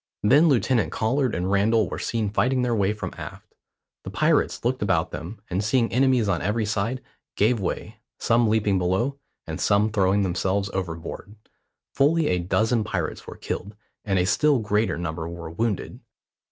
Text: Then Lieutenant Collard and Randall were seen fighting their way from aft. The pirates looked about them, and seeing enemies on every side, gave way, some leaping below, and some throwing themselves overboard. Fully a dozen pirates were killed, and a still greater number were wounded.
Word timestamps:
Then 0.23 0.47
Lieutenant 0.49 0.91
Collard 0.91 1.35
and 1.35 1.51
Randall 1.51 1.87
were 1.87 1.99
seen 1.99 2.31
fighting 2.31 2.63
their 2.63 2.73
way 2.73 2.91
from 2.91 3.13
aft. 3.19 3.53
The 4.03 4.09
pirates 4.09 4.65
looked 4.65 4.81
about 4.81 5.11
them, 5.11 5.39
and 5.47 5.63
seeing 5.63 5.93
enemies 5.93 6.27
on 6.27 6.41
every 6.41 6.65
side, 6.65 7.03
gave 7.35 7.59
way, 7.59 7.99
some 8.17 8.47
leaping 8.49 8.79
below, 8.79 9.19
and 9.45 9.61
some 9.61 9.91
throwing 9.91 10.23
themselves 10.23 10.71
overboard. 10.73 11.35
Fully 11.93 12.29
a 12.29 12.39
dozen 12.39 12.83
pirates 12.83 13.27
were 13.27 13.37
killed, 13.37 13.75
and 14.03 14.17
a 14.17 14.25
still 14.25 14.57
greater 14.57 14.97
number 14.97 15.29
were 15.29 15.51
wounded. 15.51 15.99